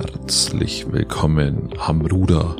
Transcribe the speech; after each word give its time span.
Herzlich 0.00 0.90
willkommen 0.90 1.74
am 1.78 2.00
Ruder, 2.00 2.56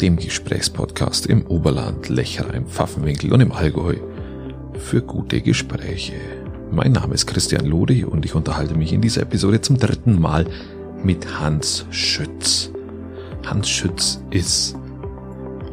dem 0.00 0.16
Gesprächspodcast 0.16 1.26
im 1.26 1.46
Oberland, 1.46 2.08
Lechheim, 2.08 2.66
Pfaffenwinkel 2.66 3.32
und 3.32 3.40
im 3.40 3.52
Allgäu 3.52 3.94
für 4.80 5.00
gute 5.00 5.40
Gespräche. 5.40 6.14
Mein 6.72 6.90
Name 6.90 7.14
ist 7.14 7.26
Christian 7.26 7.64
Lodi 7.64 8.04
und 8.04 8.24
ich 8.24 8.34
unterhalte 8.34 8.74
mich 8.74 8.92
in 8.92 9.00
dieser 9.00 9.22
Episode 9.22 9.60
zum 9.60 9.78
dritten 9.78 10.20
Mal 10.20 10.46
mit 11.04 11.38
Hans 11.38 11.86
Schütz. 11.90 12.72
Hans 13.46 13.68
Schütz 13.68 14.20
ist 14.30 14.74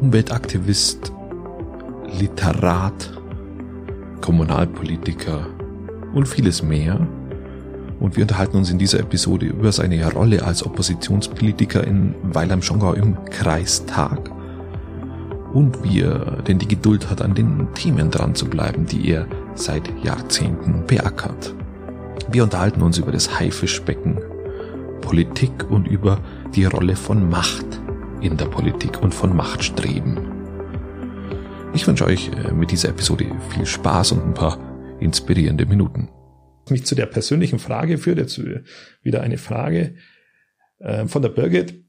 Umweltaktivist, 0.00 1.12
Literat, 2.16 3.12
Kommunalpolitiker 4.20 5.48
und 6.14 6.28
vieles 6.28 6.62
mehr 6.62 7.08
und 8.02 8.16
wir 8.16 8.24
unterhalten 8.24 8.56
uns 8.56 8.68
in 8.68 8.78
dieser 8.78 8.98
Episode 8.98 9.46
über 9.46 9.70
seine 9.70 10.04
Rolle 10.12 10.44
als 10.44 10.66
Oppositionspolitiker 10.66 11.86
in 11.86 12.16
Weil 12.24 12.50
am 12.50 12.60
Schongau 12.60 12.94
im 12.94 13.24
Kreistag 13.26 14.28
und 15.52 15.84
wie 15.84 16.00
er 16.00 16.42
denn 16.42 16.58
die 16.58 16.66
Geduld 16.66 17.08
hat, 17.08 17.22
an 17.22 17.36
den 17.36 17.68
Themen 17.74 18.10
dran 18.10 18.34
zu 18.34 18.46
bleiben, 18.46 18.86
die 18.86 19.08
er 19.08 19.28
seit 19.54 19.88
Jahrzehnten 20.02 20.84
beackert. 20.84 21.54
Wir 22.28 22.42
unterhalten 22.42 22.82
uns 22.82 22.98
über 22.98 23.12
das 23.12 23.38
Haifischbecken, 23.38 24.18
Politik 25.00 25.70
und 25.70 25.86
über 25.86 26.18
die 26.56 26.64
Rolle 26.64 26.96
von 26.96 27.30
Macht 27.30 27.80
in 28.20 28.36
der 28.36 28.46
Politik 28.46 29.00
und 29.00 29.14
von 29.14 29.36
Machtstreben. 29.36 30.18
Ich 31.72 31.86
wünsche 31.86 32.06
euch 32.06 32.30
äh, 32.30 32.52
mit 32.52 32.72
dieser 32.72 32.88
Episode 32.88 33.26
viel 33.50 33.64
Spaß 33.64 34.10
und 34.12 34.24
ein 34.24 34.34
paar 34.34 34.58
inspirierende 34.98 35.66
Minuten 35.66 36.08
mich 36.70 36.86
zu 36.86 36.94
der 36.94 37.06
persönlichen 37.06 37.58
Frage 37.58 37.98
führt, 37.98 38.18
jetzt 38.18 38.40
wieder 39.02 39.22
eine 39.22 39.38
Frage 39.38 39.96
äh, 40.78 41.06
von 41.06 41.22
der 41.22 41.30
Birgit. 41.30 41.82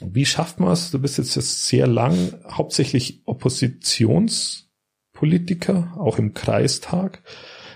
Wie 0.00 0.26
schafft 0.26 0.58
man 0.58 0.72
es? 0.72 0.90
Du 0.90 0.98
bist 0.98 1.18
jetzt 1.18 1.66
sehr 1.66 1.86
lang 1.86 2.34
hauptsächlich 2.50 3.22
Oppositionspolitiker, 3.26 5.94
auch 5.98 6.18
im 6.18 6.34
Kreistag. 6.34 7.22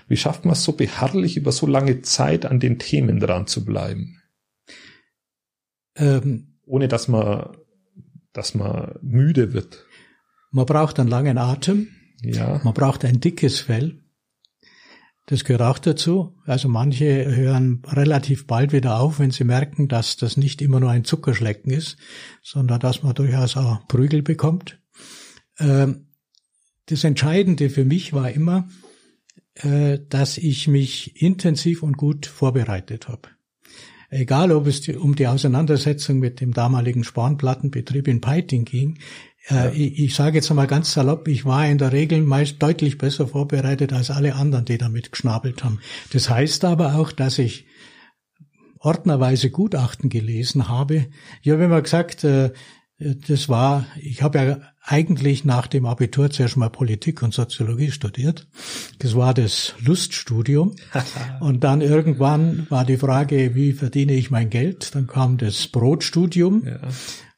Wie 0.07 0.17
schafft 0.17 0.45
man 0.45 0.53
es 0.53 0.63
so 0.63 0.71
beharrlich 0.71 1.37
über 1.37 1.51
so 1.51 1.67
lange 1.67 2.01
Zeit 2.01 2.45
an 2.45 2.59
den 2.59 2.79
Themen 2.79 3.19
dran 3.19 3.45
zu 3.45 3.65
bleiben? 3.65 4.21
Ähm, 5.95 6.59
Ohne 6.65 6.87
dass 6.87 7.07
man, 7.07 7.55
dass 8.33 8.55
man 8.55 8.95
müde 9.01 9.53
wird. 9.53 9.85
Man 10.51 10.65
braucht 10.65 10.99
einen 10.99 11.09
langen 11.09 11.37
Atem. 11.37 11.89
Ja. 12.23 12.59
Man 12.63 12.73
braucht 12.73 13.05
ein 13.05 13.19
dickes 13.19 13.59
Fell. 13.59 13.99
Das 15.27 15.43
gehört 15.43 15.61
auch 15.61 15.77
dazu. 15.77 16.37
Also 16.45 16.69
manche 16.69 17.35
hören 17.35 17.83
relativ 17.85 18.47
bald 18.47 18.71
wieder 18.71 18.99
auf, 18.99 19.19
wenn 19.19 19.31
sie 19.31 19.43
merken, 19.43 19.89
dass 19.89 20.15
das 20.15 20.37
nicht 20.37 20.61
immer 20.61 20.79
nur 20.79 20.89
ein 20.89 21.03
Zuckerschlecken 21.03 21.69
ist, 21.69 21.97
sondern 22.41 22.79
dass 22.79 23.03
man 23.03 23.13
durchaus 23.13 23.57
auch 23.57 23.85
Prügel 23.89 24.21
bekommt. 24.21 24.79
Ähm, 25.59 26.07
das 26.85 27.03
Entscheidende 27.03 27.69
für 27.69 27.83
mich 27.83 28.13
war 28.13 28.31
immer, 28.31 28.69
äh, 29.55 29.99
dass 30.07 30.37
ich 30.37 30.69
mich 30.69 31.21
intensiv 31.21 31.83
und 31.83 31.97
gut 31.97 32.25
vorbereitet 32.25 33.09
habe. 33.09 33.27
Egal, 34.09 34.53
ob 34.53 34.65
es 34.67 34.87
um 34.87 35.15
die 35.15 35.27
Auseinandersetzung 35.27 36.19
mit 36.19 36.39
dem 36.39 36.53
damaligen 36.53 37.03
Spanplattenbetrieb 37.03 38.07
in 38.07 38.21
Peiting 38.21 38.63
ging, 38.63 38.99
äh, 39.49 39.75
ich, 39.75 39.99
ich 39.99 40.15
sage 40.15 40.37
jetzt 40.37 40.49
einmal 40.49 40.67
ganz 40.67 40.93
salopp, 40.93 41.27
ich 41.27 41.45
war 41.45 41.67
in 41.67 41.77
der 41.77 41.91
Regel 41.91 42.21
meist 42.21 42.61
deutlich 42.61 42.97
besser 42.97 43.27
vorbereitet 43.27 43.93
als 43.93 44.11
alle 44.11 44.35
anderen, 44.35 44.65
die 44.65 44.77
damit 44.77 45.11
geschnabelt 45.11 45.63
haben. 45.63 45.79
Das 46.11 46.29
heißt 46.29 46.65
aber 46.65 46.95
auch, 46.95 47.11
dass 47.11 47.39
ich 47.39 47.65
ordnerweise 48.79 49.49
Gutachten 49.49 50.09
gelesen 50.09 50.67
habe. 50.67 51.07
Ich 51.41 51.51
habe 51.51 51.63
immer 51.63 51.81
gesagt, 51.81 52.23
äh, 52.23 52.51
das 52.99 53.47
war, 53.47 53.85
ich 54.01 54.23
habe 54.23 54.39
ja 54.39 54.57
eigentlich 54.81 55.45
nach 55.45 55.67
dem 55.67 55.85
Abitur 55.85 56.31
zuerst 56.31 56.57
mal 56.57 56.69
Politik 56.69 57.21
und 57.21 57.31
Soziologie 57.31 57.91
studiert. 57.91 58.47
Das 58.99 59.15
war 59.15 59.35
das 59.35 59.75
Luststudium. 59.79 60.75
und 61.39 61.63
dann 61.63 61.81
irgendwann 61.81 62.65
war 62.69 62.85
die 62.85 62.97
Frage, 62.97 63.53
wie 63.53 63.73
verdiene 63.73 64.13
ich 64.13 64.31
mein 64.31 64.49
Geld? 64.49 64.95
Dann 64.95 65.05
kam 65.05 65.37
das 65.37 65.67
Brotstudium. 65.67 66.63
Ja. 66.65 66.79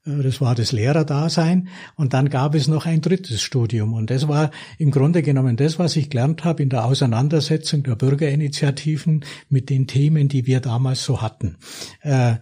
Äh, 0.09 0.23
das 0.23 0.41
war 0.41 0.55
das 0.55 0.71
Lehrerdasein. 0.71 1.69
Und 1.95 2.13
dann 2.13 2.29
gab 2.29 2.55
es 2.55 2.67
noch 2.67 2.85
ein 2.85 3.01
drittes 3.01 3.41
Studium. 3.41 3.93
Und 3.93 4.09
das 4.09 4.27
war 4.27 4.51
im 4.77 4.91
Grunde 4.91 5.21
genommen 5.21 5.57
das, 5.57 5.79
was 5.79 5.95
ich 5.95 6.09
gelernt 6.09 6.43
habe 6.43 6.63
in 6.63 6.69
der 6.69 6.85
Auseinandersetzung 6.85 7.83
der 7.83 7.95
Bürgerinitiativen 7.95 9.25
mit 9.49 9.69
den 9.69 9.87
Themen, 9.87 10.27
die 10.27 10.45
wir 10.45 10.59
damals 10.59 11.03
so 11.03 11.21
hatten. 11.21 11.57
Äh, 12.01 12.35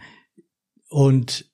und 0.90 1.46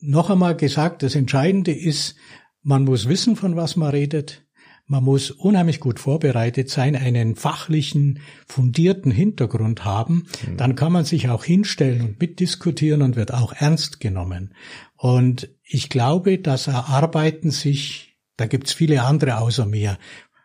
noch 0.00 0.30
einmal 0.30 0.56
gesagt, 0.56 1.02
das 1.02 1.14
Entscheidende 1.14 1.72
ist, 1.72 2.16
man 2.62 2.84
muss 2.84 3.08
wissen, 3.08 3.36
von 3.36 3.56
was 3.56 3.76
man 3.76 3.90
redet. 3.90 4.45
Man 4.88 5.02
muss 5.02 5.32
unheimlich 5.32 5.80
gut 5.80 5.98
vorbereitet 5.98 6.70
sein, 6.70 6.94
einen 6.94 7.34
fachlichen, 7.34 8.20
fundierten 8.46 9.10
Hintergrund 9.10 9.84
haben. 9.84 10.28
Mhm. 10.46 10.56
Dann 10.56 10.74
kann 10.76 10.92
man 10.92 11.04
sich 11.04 11.28
auch 11.28 11.44
hinstellen 11.44 12.02
und 12.02 12.20
mitdiskutieren 12.20 13.02
und 13.02 13.16
wird 13.16 13.34
auch 13.34 13.52
ernst 13.52 13.98
genommen. 13.98 14.54
Und 14.96 15.48
ich 15.64 15.88
glaube, 15.88 16.38
das 16.38 16.68
erarbeiten 16.68 17.50
sich, 17.50 18.16
da 18.36 18.46
gibt's 18.46 18.72
viele 18.72 19.02
andere 19.02 19.38
außer 19.38 19.66
mir, 19.66 19.98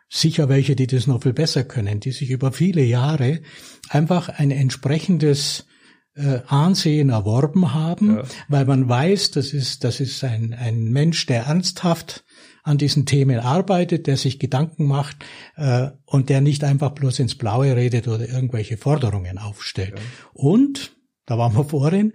sicher 0.10 0.50
welche, 0.50 0.76
die 0.76 0.88
das 0.88 1.08
noch 1.08 1.24
viel 1.24 1.34
besser 1.34 1.64
können, 1.64 2.00
die 2.00 2.12
sich 2.12 2.32
über 2.32 2.52
viele 2.52 2.84
Jahre 2.84 3.42
einfach 3.90 4.28
ein 4.28 4.52
entsprechendes 4.52 5.68
äh, 6.16 6.40
Ansehen 6.48 7.10
erworben 7.10 7.74
haben, 7.74 8.18
ja. 8.18 8.24
weil 8.50 8.66
man 8.66 8.90
weiß, 8.90 9.32
das 9.32 9.54
ist, 9.54 9.84
das 9.84 10.00
ist 10.00 10.24
ein, 10.24 10.54
ein 10.54 10.86
Mensch, 10.86 11.26
der 11.28 11.44
ernsthaft 11.44 12.26
an 12.64 12.78
diesen 12.78 13.06
Themen 13.06 13.40
arbeitet, 13.40 14.08
der 14.08 14.18
sich 14.18 14.40
Gedanken 14.40 14.86
macht 14.86 15.26
äh, 15.56 15.90
und 16.06 16.30
der 16.30 16.42
nicht 16.42 16.64
einfach 16.64 16.92
bloß 16.92 17.20
ins 17.20 17.36
Blaue 17.36 17.76
redet 17.76 18.08
oder 18.08 18.28
irgendwelche 18.28 18.78
Forderungen 18.78 19.38
aufstellt. 19.38 19.94
Ja. 19.96 20.02
Und, 20.34 20.96
da 21.26 21.38
waren 21.38 21.56
wir 21.56 21.66
vorhin, 21.66 22.14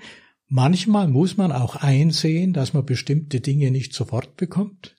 manchmal 0.48 1.08
muss 1.08 1.36
man 1.36 1.52
auch 1.52 1.76
einsehen, 1.76 2.52
dass 2.52 2.74
man 2.74 2.84
bestimmte 2.84 3.40
Dinge 3.40 3.70
nicht 3.70 3.92
sofort 3.92 4.36
bekommt 4.36 4.96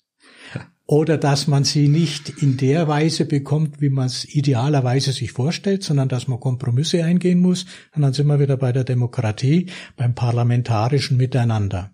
oder 0.87 1.17
dass 1.17 1.47
man 1.47 1.65
sie 1.65 1.89
nicht 1.89 2.29
in 2.41 2.55
der 2.55 2.87
Weise 2.87 3.25
bekommt, 3.25 3.81
wie 3.81 3.89
man 3.89 4.07
es 4.07 4.23
idealerweise 4.23 5.11
sich 5.11 5.33
vorstellt, 5.33 5.83
sondern 5.83 6.07
dass 6.07 6.29
man 6.29 6.39
Kompromisse 6.39 7.03
eingehen 7.03 7.41
muss. 7.41 7.65
Und 7.93 8.03
dann 8.03 8.13
sind 8.13 8.27
wir 8.27 8.39
wieder 8.39 8.55
bei 8.55 8.71
der 8.71 8.85
Demokratie, 8.85 9.69
beim 9.97 10.15
parlamentarischen 10.15 11.17
Miteinander. 11.17 11.91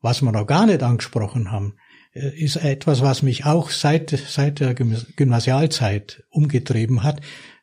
Was 0.00 0.22
wir 0.22 0.30
noch 0.30 0.46
gar 0.46 0.66
nicht 0.66 0.84
angesprochen 0.84 1.50
haben, 1.50 1.74
ist 2.18 2.56
etwas, 2.56 3.02
was 3.02 3.22
mich 3.22 3.44
auch 3.44 3.70
seit, 3.70 4.10
seit 4.10 4.60
der 4.60 4.74
Gymnasialzeit 4.74 6.24
umgetrieben 6.30 7.02
hat. 7.02 7.20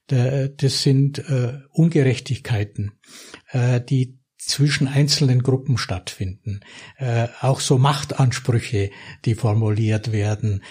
Das 0.07 0.83
sind 0.83 1.17
äh, 1.29 1.53
Ungerechtigkeiten, 1.71 2.91
äh, 3.51 3.81
die 3.81 4.19
zwischen 4.38 4.88
einzelnen 4.88 5.41
Gruppen 5.41 5.79
stattfinden. 5.79 6.59
Auch 7.41 7.59
so 7.61 7.79
Machtansprüche, 7.79 8.91
die 9.25 9.33
formuliert 9.33 10.11
werden 10.11 10.61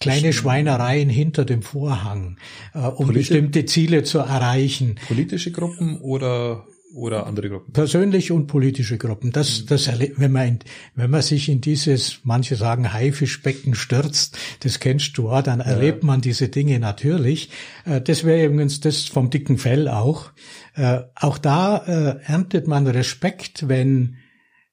kleine 0.00 0.32
Schweinereien 0.32 1.08
hinter 1.08 1.44
dem 1.44 1.62
Vorhang, 1.62 2.38
um 2.74 3.06
Polit 3.06 3.14
bestimmte 3.14 3.66
Ziele 3.66 4.02
zu 4.04 4.18
erreichen. 4.18 4.96
Politische 5.08 5.50
Gruppen 5.50 6.00
oder 6.00 6.66
oder 6.94 7.26
andere 7.26 7.50
Gruppen? 7.50 7.72
Persönliche 7.72 8.34
und 8.34 8.46
politische 8.46 8.98
Gruppen. 8.98 9.32
Das, 9.32 9.62
mhm. 9.62 9.66
das, 9.66 9.90
wenn 10.16 10.32
man, 10.32 10.58
wenn 10.94 11.10
man 11.10 11.22
sich 11.22 11.48
in 11.48 11.60
dieses, 11.60 12.20
manche 12.24 12.56
sagen 12.56 12.92
Haifischbecken 12.92 13.74
stürzt, 13.74 14.38
das 14.60 14.80
kennst 14.80 15.16
du 15.18 15.30
auch, 15.30 15.42
dann 15.42 15.60
erlebt 15.60 16.02
man 16.02 16.20
diese 16.20 16.48
Dinge 16.48 16.78
natürlich. 16.78 17.50
Äh, 17.84 18.00
das 18.00 18.24
wäre 18.24 18.46
übrigens 18.46 18.80
das 18.80 19.04
vom 19.04 19.30
dicken 19.30 19.58
Fell 19.58 19.88
auch. 19.88 20.30
Äh, 20.74 21.00
auch 21.14 21.38
da 21.38 21.76
äh, 21.78 22.20
erntet 22.24 22.66
man 22.66 22.86
Respekt, 22.86 23.68
wenn, 23.68 24.16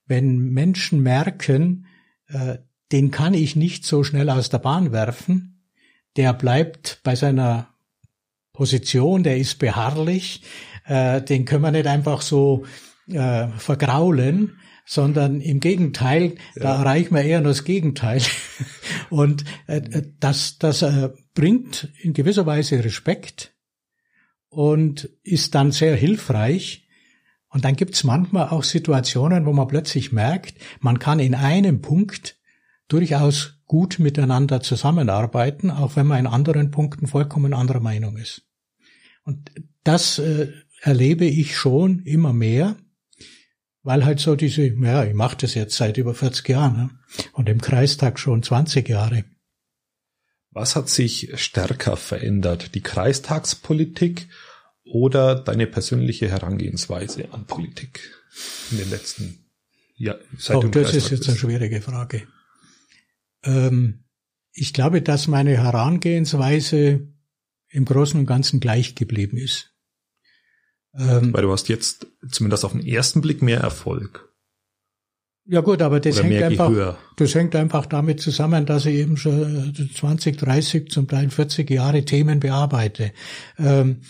wenn 0.06 0.50
Menschen 0.50 1.02
merken, 1.02 1.88
den 2.92 3.12
kann 3.12 3.36
ich 3.36 3.56
nicht 3.56 3.86
so 3.86 4.04
schnell 4.04 4.32
aus 4.32 4.50
der 4.50 4.58
Bahn 4.58 4.92
werfen. 4.92 5.64
Der 6.16 6.34
bleibt 6.34 7.02
bei 7.04 7.16
seiner 7.16 7.76
Position, 8.52 9.22
der 9.22 9.38
ist 9.38 9.60
beharrlich, 9.60 10.42
äh, 10.86 11.22
den 11.22 11.46
können 11.46 11.64
wir 11.64 11.72
nicht 11.72 11.88
einfach 11.88 12.22
so 12.22 12.66
äh, 13.08 13.48
vergraulen, 13.58 14.60
sondern 14.86 15.42
im 15.42 15.60
Gegenteil, 15.60 16.36
ja. 16.56 16.64
da 16.64 16.76
erreichen 16.80 17.16
wir 17.16 17.24
eher 17.24 17.42
nur 17.42 17.52
das 17.52 17.64
Gegenteil. 17.64 18.22
Und 19.10 19.44
äh, 19.68 19.78
äh, 19.78 20.12
das, 20.20 20.58
das 20.60 20.82
äh, 20.84 21.10
bringt 21.34 21.90
in 22.02 22.14
gewisser 22.14 22.46
Weise 22.46 22.84
Respekt 22.84 23.54
und 24.50 25.10
ist 25.24 25.54
dann 25.54 25.72
sehr 25.72 25.96
hilfreich. 25.96 26.88
Und 27.50 27.66
dann 27.66 27.76
gibt's 27.76 28.04
manchmal 28.04 28.50
auch 28.50 28.64
Situationen, 28.64 29.46
wo 29.46 29.54
man 29.54 29.68
plötzlich 29.68 30.12
merkt, 30.12 30.56
man 30.80 30.98
kann 31.00 31.20
in 31.20 31.36
einem 31.36 31.82
Punkt 31.82 32.38
durchaus 32.88 33.60
gut 33.66 34.00
miteinander 34.00 34.62
zusammenarbeiten, 34.62 35.72
auch 35.72 35.96
wenn 35.96 36.08
man 36.08 36.20
in 36.20 36.28
anderen 36.28 36.72
Punkten 36.72 37.08
vollkommen 37.08 37.54
anderer 37.54 37.80
Meinung 37.80 38.18
ist. 38.18 38.44
Und 39.24 39.52
das 39.84 40.20
äh, 40.20 40.54
erlebe 40.86 41.26
ich 41.26 41.58
schon 41.58 42.04
immer 42.04 42.32
mehr, 42.32 42.78
weil 43.82 44.06
halt 44.06 44.20
so 44.20 44.36
diese, 44.36 44.68
ja, 44.68 45.04
ich 45.04 45.16
mache 45.16 45.36
das 45.38 45.56
jetzt 45.56 45.76
seit 45.76 45.98
über 45.98 46.14
40 46.14 46.48
Jahren 46.48 46.78
ne? 46.78 46.90
und 47.34 47.50
im 47.50 47.60
Kreistag 47.60 48.20
schon 48.20 48.44
20 48.44 48.88
Jahre. 48.88 49.26
Was 50.52 50.76
hat 50.76 50.88
sich 50.88 51.32
stärker 51.36 51.98
verändert? 51.98 52.76
Die 52.76 52.82
Kreistagspolitik 52.82 54.28
oder 54.84 55.34
deine 55.36 55.66
persönliche 55.66 56.30
Herangehensweise 56.30 57.34
an 57.34 57.46
Politik 57.46 58.12
in 58.70 58.78
den 58.78 58.90
letzten 58.92 59.40
Jahren? 59.96 60.22
Oh, 60.50 60.62
das 60.68 60.94
ist 60.94 61.10
jetzt 61.10 61.28
eine 61.28 61.38
schwierige 61.38 61.82
Frage. 61.82 62.28
Ähm, 63.44 64.04
ich 64.54 64.72
glaube, 64.72 65.02
dass 65.02 65.28
meine 65.28 65.58
Herangehensweise 65.58 67.08
im 67.70 67.86
Großen 67.86 68.20
und 68.20 68.28
Ganzen 68.28 68.60
gleich 68.60 68.94
geblieben 68.94 69.38
ist. 69.38 69.75
Ähm, 70.98 71.34
Weil 71.34 71.44
du 71.44 71.52
hast 71.52 71.70
jetzt 71.70 72.08
zumindest 72.30 72.66
auf 72.66 72.72
den 72.72 72.86
ersten 72.86 73.22
Blick 73.22 73.42
mehr 73.42 73.60
Erfolg. 73.60 74.30
Ja 75.48 75.62
gut, 75.62 75.82
aber 75.84 76.00
das 76.00 76.24
hängt 76.24 76.42
einfach, 76.42 76.98
das 77.18 77.36
hängt 77.36 77.56
einfach 77.56 77.86
damit 77.86 78.20
zusammen, 78.20 78.66
dass 78.66 78.88
ich 78.88 78.96
eben 78.96 79.16
schon 79.16 79.76
20, 79.96 80.38
30, 80.38 80.90
zum 80.90 81.08
Teil 81.08 81.30
40 81.30 81.70
Jahre 81.70 82.04
Themen 82.04 82.40
bearbeite. 82.40 83.12
Ähm, 83.60 84.02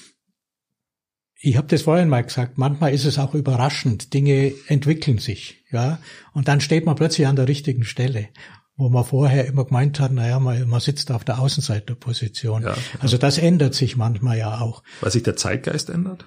ich 1.38 1.58
habe 1.58 1.68
das 1.68 1.82
vorhin 1.82 2.08
mal 2.08 2.24
gesagt, 2.24 2.58
manchmal 2.58 2.94
ist 2.94 3.04
es 3.04 3.20
auch 3.20 3.34
überraschend, 3.34 4.14
Dinge 4.14 4.54
entwickeln 4.68 5.18
sich, 5.18 5.66
ja, 5.72 6.00
und 6.34 6.48
dann 6.48 6.62
steht 6.62 6.86
man 6.86 6.96
plötzlich 6.96 7.28
an 7.28 7.36
der 7.36 7.50
richtigen 7.50 7.84
Stelle, 7.84 8.30
wo 8.78 8.88
man 8.88 9.04
vorher 9.04 9.46
immer 9.46 9.66
gemeint 9.66 10.00
hat, 10.00 10.14
naja, 10.14 10.40
man, 10.40 10.68
man 10.70 10.80
sitzt 10.80 11.12
auf 11.12 11.26
der 11.26 11.40
Außenseiterposition. 11.40 12.64
Ja, 12.64 12.76
also 13.00 13.18
das 13.18 13.38
ändert 13.38 13.74
sich 13.74 13.98
manchmal 13.98 14.38
ja 14.38 14.62
auch. 14.62 14.84
Weil 15.02 15.12
sich 15.12 15.24
der 15.24 15.36
Zeitgeist 15.36 15.90
ändert? 15.90 16.26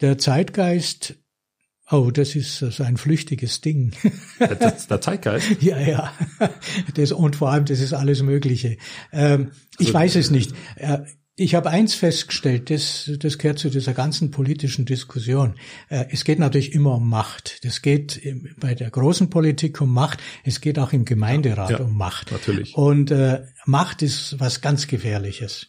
Der 0.00 0.18
Zeitgeist, 0.18 1.16
oh, 1.90 2.10
das 2.10 2.34
ist 2.34 2.58
so 2.58 2.82
ein 2.82 2.96
flüchtiges 2.96 3.60
Ding. 3.60 3.92
Der, 4.40 4.54
der 4.54 5.00
Zeitgeist? 5.00 5.46
ja, 5.62 5.78
ja. 5.78 6.12
Das, 6.94 7.12
und 7.12 7.36
vor 7.36 7.50
allem, 7.50 7.64
das 7.64 7.80
ist 7.80 7.92
alles 7.92 8.22
Mögliche. 8.22 8.76
Ähm, 9.12 9.52
ich 9.78 9.88
also, 9.88 9.94
weiß 9.94 10.16
es 10.16 10.30
nicht. 10.30 10.52
Äh, 10.76 10.98
ich 11.38 11.54
habe 11.54 11.68
eins 11.68 11.94
festgestellt, 11.94 12.70
das, 12.70 13.10
das 13.18 13.36
gehört 13.36 13.58
zu 13.58 13.68
dieser 13.68 13.92
ganzen 13.92 14.30
politischen 14.30 14.86
Diskussion. 14.86 15.56
Äh, 15.90 16.06
es 16.10 16.24
geht 16.24 16.38
natürlich 16.38 16.72
immer 16.72 16.94
um 16.94 17.10
Macht. 17.10 17.62
Das 17.64 17.82
geht 17.82 18.22
bei 18.58 18.74
der 18.74 18.90
großen 18.90 19.28
Politik 19.28 19.80
um 19.82 19.92
Macht. 19.92 20.22
Es 20.44 20.62
geht 20.62 20.78
auch 20.78 20.94
im 20.94 21.04
Gemeinderat 21.04 21.70
ja, 21.70 21.80
um 21.80 21.94
Macht. 21.94 22.32
Natürlich. 22.32 22.74
Und 22.74 23.10
äh, 23.10 23.42
Macht 23.66 24.00
ist 24.00 24.40
was 24.40 24.62
ganz 24.62 24.86
Gefährliches. 24.86 25.66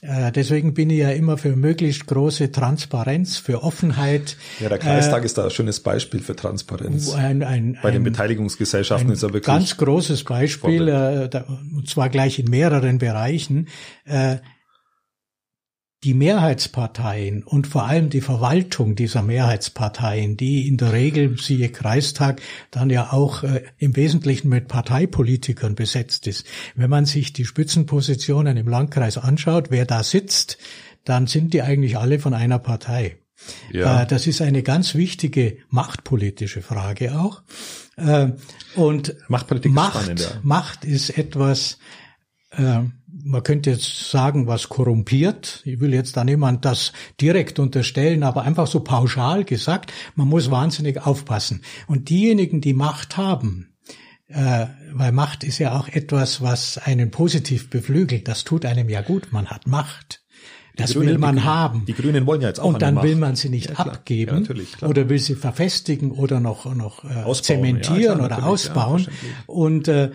Äh, 0.00 0.30
deswegen 0.30 0.74
bin 0.74 0.90
ich 0.90 0.98
ja 0.98 1.10
immer 1.10 1.38
für 1.38 1.56
möglichst 1.56 2.06
große 2.06 2.52
Transparenz, 2.52 3.36
für 3.36 3.64
Offenheit. 3.64 4.36
Ja, 4.60 4.68
der 4.68 4.78
Kreistag 4.78 5.22
äh, 5.22 5.26
ist 5.26 5.36
da 5.38 5.44
ein 5.44 5.50
schönes 5.50 5.80
Beispiel 5.80 6.20
für 6.20 6.36
Transparenz. 6.36 7.12
Ein, 7.14 7.42
ein, 7.42 7.78
Bei 7.82 7.90
den 7.90 8.04
Beteiligungsgesellschaften 8.04 9.10
ist 9.10 9.24
er 9.24 9.30
wirklich. 9.32 9.46
Ganz 9.46 9.76
großes 9.76 10.22
Beispiel, 10.22 10.86
äh, 10.86 11.28
da, 11.28 11.46
und 11.74 11.88
zwar 11.88 12.10
gleich 12.10 12.38
in 12.38 12.48
mehreren 12.48 12.98
Bereichen. 12.98 13.66
Äh, 14.04 14.36
die 16.04 16.14
Mehrheitsparteien 16.14 17.42
und 17.42 17.66
vor 17.66 17.84
allem 17.84 18.08
die 18.08 18.20
Verwaltung 18.20 18.94
dieser 18.94 19.22
Mehrheitsparteien, 19.22 20.36
die 20.36 20.68
in 20.68 20.76
der 20.76 20.92
Regel, 20.92 21.36
siehe 21.38 21.70
Kreistag, 21.70 22.40
dann 22.70 22.88
ja 22.88 23.12
auch 23.12 23.42
äh, 23.42 23.64
im 23.78 23.96
Wesentlichen 23.96 24.48
mit 24.48 24.68
Parteipolitikern 24.68 25.74
besetzt 25.74 26.28
ist. 26.28 26.46
Wenn 26.76 26.90
man 26.90 27.04
sich 27.04 27.32
die 27.32 27.44
Spitzenpositionen 27.44 28.56
im 28.56 28.68
Landkreis 28.68 29.18
anschaut, 29.18 29.70
wer 29.70 29.86
da 29.86 30.04
sitzt, 30.04 30.58
dann 31.04 31.26
sind 31.26 31.52
die 31.52 31.62
eigentlich 31.62 31.98
alle 31.98 32.20
von 32.20 32.34
einer 32.34 32.60
Partei. 32.60 33.16
Ja. 33.72 34.02
Äh, 34.02 34.06
das 34.06 34.26
ist 34.26 34.40
eine 34.40 34.62
ganz 34.62 34.94
wichtige 34.94 35.58
machtpolitische 35.68 36.62
Frage 36.62 37.18
auch. 37.18 37.42
Äh, 37.96 38.32
und 38.76 39.16
Machtpolitik 39.28 39.72
Macht, 39.72 40.08
ist. 40.08 40.40
Macht 40.42 40.84
ist 40.84 41.16
etwas, 41.18 41.78
äh, 42.50 42.82
man 43.24 43.42
könnte 43.42 43.70
jetzt 43.70 44.10
sagen, 44.10 44.46
was 44.46 44.68
korrumpiert. 44.68 45.62
Ich 45.64 45.80
will 45.80 45.94
jetzt 45.94 46.16
da 46.16 46.24
niemand 46.24 46.64
das 46.64 46.92
direkt 47.20 47.58
unterstellen, 47.58 48.22
aber 48.22 48.42
einfach 48.42 48.66
so 48.66 48.80
pauschal 48.80 49.44
gesagt, 49.44 49.92
man 50.14 50.28
muss 50.28 50.50
wahnsinnig 50.50 51.04
aufpassen. 51.04 51.62
Und 51.86 52.10
diejenigen, 52.10 52.60
die 52.60 52.74
Macht 52.74 53.16
haben, 53.16 53.74
äh, 54.28 54.66
weil 54.92 55.12
Macht 55.12 55.44
ist 55.44 55.58
ja 55.58 55.78
auch 55.78 55.88
etwas, 55.88 56.42
was 56.42 56.78
einen 56.78 57.10
positiv 57.10 57.70
beflügelt, 57.70 58.28
das 58.28 58.44
tut 58.44 58.64
einem 58.64 58.88
ja 58.88 59.00
gut, 59.00 59.32
man 59.32 59.46
hat 59.46 59.66
Macht. 59.66 60.22
Das 60.78 60.92
Grünen, 60.92 61.08
will 61.08 61.18
man 61.18 61.36
die, 61.36 61.42
haben. 61.42 61.84
Die 61.86 61.92
Grünen 61.92 62.26
wollen 62.26 62.40
ja 62.40 62.48
jetzt 62.48 62.60
auch 62.60 62.66
Und 62.66 62.82
dann 62.82 63.02
will 63.02 63.16
man 63.16 63.36
sie 63.36 63.48
nicht 63.48 63.70
ja, 63.70 63.76
abgeben 63.76 64.46
ja, 64.80 64.88
oder 64.88 65.08
will 65.08 65.18
sie 65.18 65.34
verfestigen 65.34 66.12
oder 66.12 66.40
noch, 66.40 66.72
noch 66.72 67.04
äh, 67.04 67.08
ausbauen, 67.08 67.42
zementieren 67.42 68.00
ja, 68.00 68.14
klar, 68.14 68.26
oder 68.26 68.46
ausbauen. 68.46 69.08
und 69.46 69.88
äh, 69.88 70.10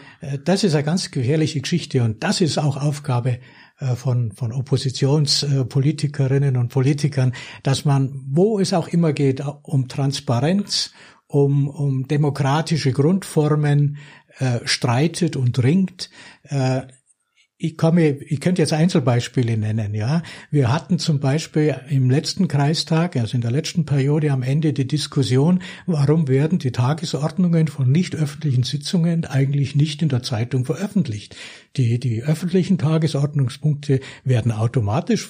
das 0.45 0.63
ist 0.63 0.73
eine 0.73 0.83
ganz 0.83 1.11
gefährliche 1.11 1.59
Geschichte 1.59 2.01
und 2.01 2.23
das 2.23 2.39
ist 2.39 2.57
auch 2.57 2.77
Aufgabe 2.77 3.39
äh, 3.79 3.95
von, 3.95 4.31
von 4.31 4.53
Oppositionspolitikerinnen 4.53 6.55
und 6.57 6.69
Politikern, 6.69 7.33
dass 7.63 7.85
man, 7.85 8.13
wo 8.29 8.59
es 8.59 8.73
auch 8.73 8.87
immer 8.87 9.13
geht, 9.13 9.43
um 9.63 9.89
Transparenz, 9.89 10.91
um, 11.27 11.67
um 11.67 12.07
demokratische 12.07 12.93
Grundformen 12.93 13.97
äh, 14.37 14.59
streitet 14.63 15.35
und 15.35 15.61
ringt. 15.61 16.09
Äh, 16.43 16.83
ich 17.57 17.77
komme, 17.77 18.09
ich 18.09 18.41
könnte 18.41 18.61
jetzt 18.61 18.73
Einzelbeispiele 18.73 19.57
nennen, 19.57 19.93
ja. 19.93 20.21
Wir 20.51 20.73
hatten 20.73 20.99
zum 20.99 21.19
Beispiel 21.19 21.75
im 21.89 22.09
letzten 22.09 22.47
Kreistag, 22.47 23.15
also 23.15 23.35
in 23.35 23.41
der 23.41 23.51
letzten 23.51 23.85
Periode 23.85 24.31
am 24.31 24.43
Ende 24.43 24.73
die 24.73 24.87
Diskussion, 24.87 25.61
warum 25.85 26.27
werden 26.27 26.59
die 26.59 26.71
Tagesordnungen 26.71 27.67
von 27.67 27.91
nicht 27.91 28.15
öffentlichen 28.15 28.63
Sitzungen 28.63 29.25
eigentlich 29.25 29.75
nicht 29.75 30.01
in 30.01 30.09
der 30.09 30.23
Zeitung 30.23 30.65
veröffentlicht? 30.65 31.35
Die, 31.77 31.99
die 31.99 32.23
öffentlichen 32.23 32.77
Tagesordnungspunkte 32.77 33.99
werden 34.23 34.51
automatisch 34.51 35.29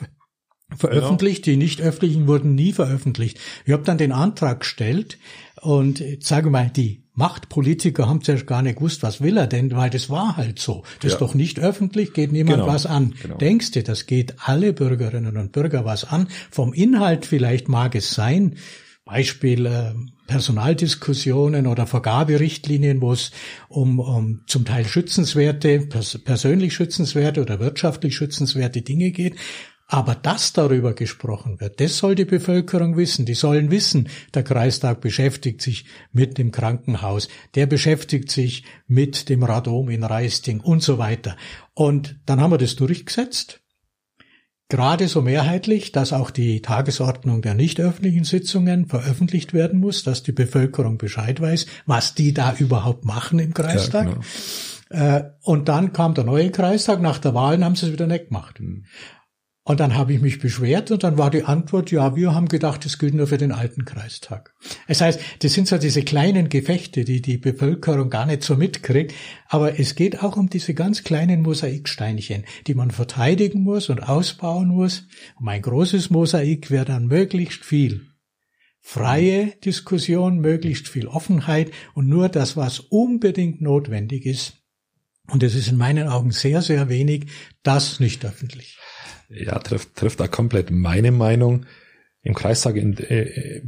veröffentlicht, 0.76 1.46
die 1.46 1.58
nicht 1.58 1.82
öffentlichen 1.82 2.28
wurden 2.28 2.56
nie 2.56 2.74
veröffentlicht. 2.74 3.40
Ich 3.66 3.74
habe 3.74 3.84
dann 3.84 3.98
den 3.98 4.12
Antrag 4.12 4.62
gestellt 4.62 5.18
und 5.62 6.04
sage 6.20 6.50
mal, 6.50 6.70
die 6.70 7.04
Machtpolitiker 7.16 8.08
haben 8.08 8.24
zuerst 8.24 8.48
gar 8.48 8.64
nicht 8.64 8.78
gewusst, 8.78 9.04
was 9.04 9.22
will 9.22 9.38
er 9.38 9.48
denn, 9.48 9.72
weil 9.76 9.92
das 9.92 10.10
war 10.10 10.36
halt 10.36 10.58
so. 10.60 10.84
Das 11.00 11.12
ja. 11.12 11.16
ist 11.16 11.22
doch 11.22 11.36
nicht 11.36 11.60
öffentlich, 11.60 12.14
geht 12.14 12.32
niemand 12.32 12.62
genau. 12.62 12.68
was 12.68 12.86
an. 12.86 13.14
Genau. 13.22 13.38
Denkst 13.38 13.72
du, 13.72 13.84
das 13.84 14.08
geht 14.08 14.36
alle 14.40 14.74
Bürgerinnen 14.74 15.38
und 15.38 15.52
Bürger 15.52 15.86
was 15.86 16.06
an? 16.06 16.28
Vom 16.50 16.74
Inhalt 16.74 17.26
vielleicht 17.26 17.70
mag 17.70 17.94
es 17.94 18.12
sein, 18.12 18.56
Beispiel 19.06 19.66
äh, 19.66 19.94
Personaldiskussionen 20.28 21.68
oder 21.68 21.86
Vergaberichtlinien, 21.86 23.02
wo 23.02 23.12
es 23.12 23.32
um, 23.68 24.00
um 24.00 24.42
zum 24.48 24.64
Teil 24.64 24.86
schützenswerte, 24.86 25.82
pers 25.82 26.20
persönlich 26.24 26.74
schützenswerte 26.74 27.42
oder 27.42 27.60
wirtschaftlich 27.60 28.16
schützenswerte 28.16 28.82
Dinge 28.82 29.12
geht. 29.12 29.36
Aber 29.94 30.16
dass 30.16 30.54
darüber 30.54 30.96
gesprochen 30.96 31.60
wird, 31.60 31.80
das 31.80 32.00
soll 32.00 32.16
die 32.16 32.26
Bevölkerung 32.26 32.98
wissen. 32.98 33.28
Die 33.28 33.36
sollen 33.36 33.70
wissen, 33.70 34.10
der 34.34 34.42
Kreistag 34.42 35.02
beschäftigt 35.02 35.62
sich 35.62 35.86
mit 36.12 36.40
dem 36.40 36.52
Krankenhaus, 36.52 37.28
der 37.54 37.68
beschäftigt 37.68 38.32
sich 38.32 38.64
mit 38.88 39.30
dem 39.30 39.44
Radom 39.44 39.92
in 39.92 40.04
Reisting 40.04 40.62
und 40.62 40.82
so 40.82 40.98
weiter. 40.98 41.38
Und 41.76 42.20
dann 42.26 42.42
haben 42.42 42.50
wir 42.50 42.58
das 42.58 42.76
durchgesetzt. 42.76 43.62
Gerade 44.68 45.08
so 45.08 45.22
mehrheitlich, 45.22 45.92
dass 45.92 46.12
auch 46.12 46.32
die 46.32 46.64
Tagesordnung 46.64 47.44
der 47.44 47.54
nicht 47.54 47.80
öffentlichen 47.80 48.24
Sitzungen 48.24 48.88
veröffentlicht 48.88 49.54
werden 49.54 49.80
muss, 49.80 50.04
dass 50.04 50.24
die 50.24 50.32
Bevölkerung 50.32 50.98
Bescheid 50.98 51.40
weiß, 51.40 51.68
was 51.86 52.16
die 52.16 52.34
da 52.34 52.56
überhaupt 52.58 53.06
machen 53.06 53.38
im 53.38 53.54
Kreistag. 53.54 54.08
Ja, 54.08 54.14
genau. 54.14 54.24
Äh, 54.94 55.24
und 55.42 55.70
dann 55.70 55.92
kam 55.92 56.14
der 56.14 56.24
neue 56.24 56.52
Kreistag, 56.52 57.02
nach 57.02 57.18
der 57.18 57.34
Wahl 57.34 57.64
haben 57.64 57.76
sie 57.76 57.88
es 57.88 57.92
wieder 57.92 58.06
nicht 58.06 58.30
gemacht. 58.30 58.60
Und 59.66 59.80
dann 59.80 59.96
habe 59.96 60.12
ich 60.12 60.22
mich 60.22 60.40
beschwert 60.40 60.92
und 60.92 61.04
dann 61.04 61.18
war 61.18 61.32
die 61.32 61.46
Antwort, 61.46 61.90
ja, 61.90 62.18
wir 62.18 62.36
haben 62.36 62.50
gedacht, 62.50 62.84
das 62.84 62.98
gilt 62.98 63.14
nur 63.14 63.28
für 63.28 63.38
den 63.38 63.54
alten 63.54 63.86
Kreistag. 63.86 64.54
Es 64.88 65.00
heißt, 65.00 65.22
das 65.40 65.54
sind 65.54 65.70
so 65.70 65.78
diese 65.78 66.02
kleinen 66.02 66.50
Gefechte, 66.50 67.06
die 67.06 67.22
die 67.22 67.38
Bevölkerung 67.38 68.10
gar 68.10 68.26
nicht 68.26 68.44
so 68.44 68.58
mitkriegt, 68.58 69.14
aber 69.48 69.80
es 69.80 69.96
geht 69.96 70.22
auch 70.22 70.36
um 70.36 70.50
diese 70.50 70.74
ganz 70.74 71.06
kleinen 71.06 71.42
Mosaiksteinchen, 71.44 72.44
die 72.68 72.74
man 72.74 72.92
verteidigen 72.92 73.64
muss 73.64 73.88
und 73.88 74.02
ausbauen 74.02 74.68
muss. 74.68 75.08
Und 75.38 75.46
mein 75.46 75.62
großes 75.62 76.10
Mosaik 76.10 76.70
wäre 76.70 76.86
dann 76.86 77.08
möglichst 77.08 77.64
viel 77.64 78.08
freie 78.86 79.54
Diskussion, 79.64 80.40
möglichst 80.40 80.90
viel 80.90 81.08
Offenheit 81.08 81.72
und 81.94 82.10
nur 82.10 82.28
das, 82.28 82.58
was 82.58 82.82
unbedingt 82.82 83.62
notwendig 83.62 84.26
ist. 84.26 84.56
Und 85.30 85.42
es 85.42 85.56
ist 85.56 85.70
in 85.70 85.78
meinen 85.78 86.10
Augen 86.10 86.32
sehr, 86.32 86.62
sehr 86.62 86.90
wenig, 86.90 87.28
das 87.64 88.02
nicht 88.02 88.26
öffentlich 88.26 88.78
ja, 89.34 89.60
trifft, 89.60 89.96
trifft 89.96 90.20
da 90.20 90.28
komplett 90.28 90.72
meine 90.72 91.12
Meinung. 91.12 91.66
Im 92.22 92.34
Kreistag 92.34 92.76
in, 92.76 92.98
äh, 92.98 93.62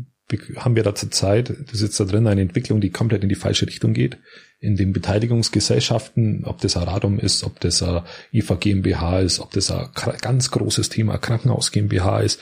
haben 0.56 0.76
wir 0.76 0.84
da 0.84 0.96
zurzeit, 0.96 1.50
du 1.50 1.78
sitzt 1.78 2.00
da 2.00 2.06
drin, 2.06 2.28
eine 2.28 2.42
Entwicklung, 2.42 2.82
die 2.82 2.90
komplett 2.90 3.24
in 3.24 3.30
die 3.30 3.36
falsche 3.36 3.68
Richtung 3.68 3.94
geht. 3.94 4.18
In 4.60 4.76
den 4.76 4.94
Beteiligungsgesellschaften, 4.94 6.46
ob 6.46 6.60
das 6.62 6.78
ein 6.78 6.84
Radom 6.84 7.20
ist, 7.20 7.44
ob 7.44 7.60
das 7.60 7.84
ein 7.84 8.04
IFA 8.32 8.56
GmbH 8.56 9.20
ist, 9.20 9.40
ob 9.40 9.52
das 9.52 9.70
ein 9.70 9.90
ganz 10.22 10.50
großes 10.50 10.90
Thema 10.90 11.18
Krankenhaus 11.18 11.72
GmbH 11.72 12.22
ist. 12.22 12.40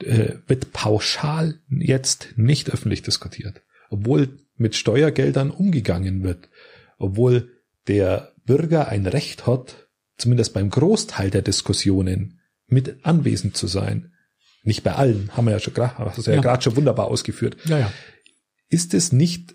äh, 0.00 0.34
wird 0.46 0.72
pauschal 0.72 1.60
jetzt 1.68 2.34
nicht 2.36 2.70
öffentlich 2.70 3.02
diskutiert, 3.02 3.62
obwohl 3.90 4.38
mit 4.56 4.74
Steuergeldern 4.74 5.50
umgegangen 5.50 6.22
wird, 6.22 6.48
obwohl 6.98 7.50
der 7.86 8.32
Bürger 8.44 8.88
ein 8.88 9.06
Recht 9.06 9.46
hat, 9.46 9.87
zumindest 10.18 10.52
beim 10.52 10.70
Großteil 10.70 11.30
der 11.30 11.42
Diskussionen 11.42 12.40
mit 12.66 13.04
anwesend 13.04 13.56
zu 13.56 13.66
sein. 13.66 14.12
Nicht 14.62 14.82
bei 14.82 14.92
allen, 14.92 15.30
haben 15.36 15.46
wir 15.46 15.52
ja 15.52 15.60
schon 15.60 15.74
gerade, 15.74 15.96
hast 15.96 16.18
du 16.18 16.30
ja, 16.30 16.36
ja. 16.36 16.42
gerade 16.42 16.62
schon 16.62 16.76
wunderbar 16.76 17.06
ausgeführt. 17.06 17.56
Ja, 17.64 17.78
ja. 17.78 17.92
Ist 18.68 18.92
es 18.92 19.12
nicht 19.12 19.54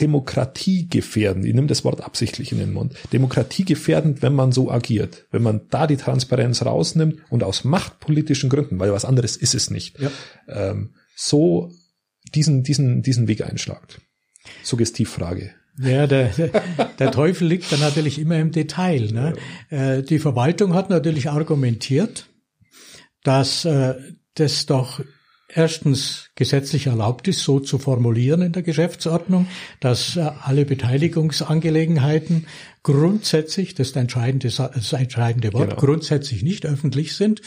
Demokratie 0.00 0.88
gefährdend, 0.88 1.46
ich 1.46 1.54
nehme 1.54 1.68
das 1.68 1.84
Wort 1.84 2.02
absichtlich 2.02 2.52
in 2.52 2.58
den 2.58 2.74
Mund, 2.74 2.94
Demokratie 3.14 3.64
gefährdend, 3.64 4.20
wenn 4.20 4.34
man 4.34 4.52
so 4.52 4.70
agiert, 4.70 5.24
wenn 5.30 5.42
man 5.42 5.62
da 5.70 5.86
die 5.86 5.96
Transparenz 5.96 6.62
rausnimmt 6.62 7.20
und 7.30 7.42
aus 7.42 7.64
machtpolitischen 7.64 8.50
Gründen, 8.50 8.78
weil 8.78 8.92
was 8.92 9.06
anderes 9.06 9.38
ist 9.38 9.54
es 9.54 9.70
nicht, 9.70 9.98
ja. 9.98 10.10
ähm, 10.48 10.94
so 11.14 11.72
diesen, 12.34 12.62
diesen, 12.62 13.02
diesen 13.02 13.26
Weg 13.26 13.42
einschlagt. 13.42 14.02
Suggestivfrage. 14.62 15.54
Ja, 15.78 16.06
der, 16.06 16.30
der 16.98 17.10
Teufel 17.10 17.48
liegt 17.48 17.70
da 17.70 17.76
natürlich 17.76 18.18
immer 18.18 18.38
im 18.38 18.50
Detail. 18.50 19.12
Ne? 19.12 19.34
Ja. 19.70 19.94
Äh, 19.94 20.02
die 20.02 20.18
Verwaltung 20.18 20.74
hat 20.74 20.90
natürlich 20.90 21.28
argumentiert, 21.30 22.26
dass 23.22 23.64
äh, 23.64 23.94
das 24.34 24.66
doch 24.66 25.00
erstens 25.48 26.30
gesetzlich 26.34 26.86
erlaubt 26.86 27.28
ist, 27.28 27.42
so 27.42 27.60
zu 27.60 27.78
formulieren 27.78 28.42
in 28.42 28.52
der 28.52 28.62
Geschäftsordnung, 28.62 29.46
dass 29.80 30.16
äh, 30.16 30.30
alle 30.42 30.64
Beteiligungsangelegenheiten 30.64 32.46
grundsätzlich, 32.82 33.74
das 33.74 33.88
ist 33.88 33.96
entscheidende, 33.96 34.48
das 34.48 34.92
entscheidende 34.92 35.52
Wort, 35.52 35.70
genau. 35.70 35.80
grundsätzlich 35.80 36.42
nicht 36.42 36.66
öffentlich 36.66 37.14
sind. 37.14 37.42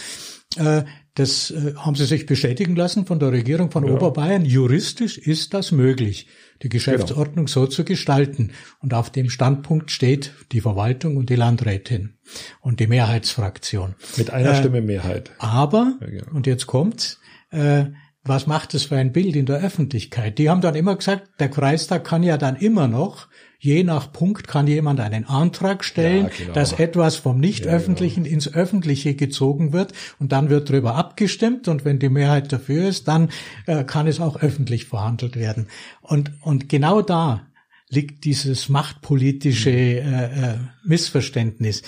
Äh, 1.20 1.24
das 1.24 1.52
äh, 1.52 1.76
haben 1.76 1.96
sie 1.96 2.06
sich 2.06 2.26
bestätigen 2.26 2.76
lassen 2.76 3.06
von 3.06 3.20
der 3.20 3.32
Regierung 3.32 3.72
von 3.72 3.86
ja. 3.86 3.94
Oberbayern. 3.94 4.46
Juristisch 4.46 5.18
ist 5.18 5.54
das 5.54 5.72
möglich, 5.72 6.28
die 6.64 6.70
Geschäftsordnung 6.70 7.46
genau. 7.46 7.66
so 7.66 7.68
zu 7.68 7.84
gestalten. 7.84 8.52
Und 8.80 8.94
auf 8.94 9.10
dem 9.10 9.30
Standpunkt 9.30 9.92
steht 9.92 10.34
die 10.52 10.62
Verwaltung 10.62 11.18
und 11.18 11.30
die 11.30 11.36
Landrätin 11.36 12.18
und 12.62 12.80
die 12.80 12.88
Mehrheitsfraktion. 12.88 13.96
Mit 14.18 14.32
einer 14.32 14.56
Stimme 14.56 14.82
Mehrheit. 14.82 15.32
Aber, 15.40 15.98
ja, 16.02 16.08
genau. 16.08 16.32
und 16.34 16.48
jetzt 16.48 16.68
kommt's, 16.68 17.20
äh, 17.52 17.86
was 18.24 18.48
macht 18.48 18.74
es 18.74 18.84
für 18.84 18.98
ein 18.98 19.12
Bild 19.12 19.36
in 19.36 19.46
der 19.46 19.62
Öffentlichkeit? 19.62 20.38
Die 20.38 20.50
haben 20.50 20.62
dann 20.62 20.76
immer 20.76 20.96
gesagt, 20.96 21.30
der 21.40 21.50
Kreistag 21.50 22.04
kann 22.04 22.22
ja 22.22 22.38
dann 22.38 22.56
immer 22.58 22.88
noch, 22.88 23.28
je 23.60 23.84
nach 23.84 24.12
Punkt 24.12 24.48
kann 24.48 24.68
jemand 24.68 25.02
einen 25.02 25.26
Antrag 25.26 25.84
stellen, 25.84 26.28
ja, 26.28 26.32
genau. 26.38 26.54
dass 26.54 26.74
etwas 26.74 27.18
vom 27.18 27.40
Nicht-Öffentlichen 27.40 28.24
ja, 28.24 28.30
genau. 28.30 28.34
ins 28.36 28.54
Öffentliche 28.54 29.16
gezogen 29.16 29.74
wird 29.74 29.94
und 30.18 30.32
dann 30.32 30.50
wird 30.50 30.70
darüber 30.70 30.96
abgestimmt 30.96 31.68
und 31.68 31.84
wenn 31.84 32.00
die 32.00 32.10
Mehrheit 32.10 32.52
dafür 32.54 32.88
ist, 32.88 33.08
dann 33.10 33.30
äh, 33.66 33.84
kann 33.84 34.08
es 34.08 34.22
auch 34.22 34.42
öffentlich 34.42 34.86
verhandelt 34.86 35.36
werden. 35.36 35.68
Und, 36.02 36.32
und 36.42 36.70
genau 36.70 37.02
da 37.02 37.46
liegt 37.90 38.24
dieses 38.24 38.70
machtpolitische 38.70 39.72
mhm. 39.72 40.14
äh, 40.14 40.52
äh, 40.54 40.58
Missverständnis. 40.86 41.84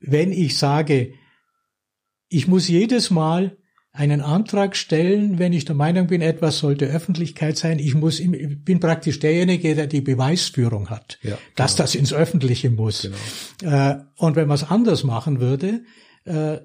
Wenn 0.00 0.32
ich 0.32 0.56
sage, 0.58 1.12
ich 2.28 2.48
muss 2.48 2.68
jedes 2.68 3.10
Mal 3.10 3.56
einen 3.98 4.20
Antrag 4.20 4.76
stellen, 4.76 5.40
wenn 5.40 5.52
ich 5.52 5.64
der 5.64 5.74
Meinung 5.74 6.06
bin, 6.06 6.22
etwas 6.22 6.60
sollte 6.60 6.86
Öffentlichkeit 6.86 7.58
sein. 7.58 7.80
Ich 7.80 7.96
muss, 7.96 8.20
ich 8.20 8.30
bin 8.64 8.78
praktisch 8.78 9.18
derjenige, 9.18 9.74
der 9.74 9.88
die 9.88 10.00
Beweisführung 10.00 10.88
hat, 10.88 11.18
ja, 11.20 11.30
genau. 11.30 11.40
dass 11.56 11.74
das 11.74 11.96
ins 11.96 12.12
Öffentliche 12.12 12.70
muss. 12.70 13.08
Genau. 13.60 13.90
Äh, 13.90 13.96
und 14.14 14.36
wenn 14.36 14.46
man 14.46 14.54
es 14.54 14.62
anders 14.62 15.02
machen 15.02 15.40
würde, 15.40 15.80
äh, 16.26 16.58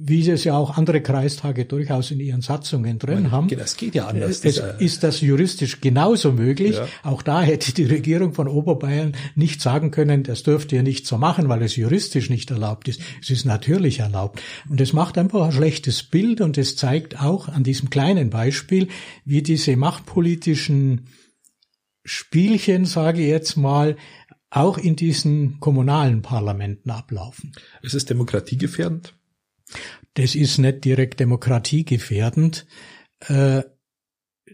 wie 0.00 0.28
es 0.28 0.44
ja 0.44 0.56
auch 0.56 0.76
andere 0.76 1.00
Kreistage 1.00 1.64
durchaus 1.64 2.10
in 2.10 2.20
ihren 2.20 2.40
Satzungen 2.40 2.98
drin 2.98 3.14
Meine, 3.14 3.30
haben. 3.30 3.48
Das 3.48 3.76
geht 3.76 3.94
ja 3.94 4.06
anders. 4.06 4.44
Es, 4.44 4.58
ist 4.78 5.02
das 5.02 5.20
juristisch 5.20 5.80
genauso 5.80 6.32
möglich. 6.32 6.76
Ja. 6.76 6.86
Auch 7.02 7.22
da 7.22 7.42
hätte 7.42 7.72
die 7.72 7.84
Regierung 7.84 8.34
von 8.34 8.48
Oberbayern 8.48 9.14
nicht 9.34 9.60
sagen 9.60 9.90
können, 9.90 10.22
das 10.22 10.42
dürft 10.42 10.72
ihr 10.72 10.82
nicht 10.82 11.06
so 11.06 11.18
machen, 11.18 11.48
weil 11.48 11.62
es 11.62 11.76
juristisch 11.76 12.30
nicht 12.30 12.50
erlaubt 12.50 12.88
ist. 12.88 13.00
Es 13.22 13.30
ist 13.30 13.44
natürlich 13.44 14.00
erlaubt. 14.00 14.42
Und 14.68 14.80
es 14.80 14.92
macht 14.92 15.18
einfach 15.18 15.46
ein 15.46 15.52
schlechtes 15.52 16.02
Bild 16.02 16.40
und 16.40 16.58
es 16.58 16.76
zeigt 16.76 17.20
auch 17.20 17.48
an 17.48 17.64
diesem 17.64 17.90
kleinen 17.90 18.30
Beispiel, 18.30 18.88
wie 19.24 19.42
diese 19.42 19.76
machtpolitischen 19.76 21.06
Spielchen, 22.04 22.84
sage 22.84 23.22
ich 23.22 23.28
jetzt 23.28 23.56
mal, 23.56 23.96
auch 24.50 24.78
in 24.78 24.96
diesen 24.96 25.60
kommunalen 25.60 26.22
Parlamenten 26.22 26.90
ablaufen. 26.90 27.52
Ist 27.82 27.94
es 27.94 28.04
demokratiegefährdend? 28.04 29.14
Das 30.14 30.34
ist 30.34 30.58
nicht 30.58 30.84
direkt 30.84 31.20
demokratiegefährdend. 31.20 32.66
Äh, 33.28 33.62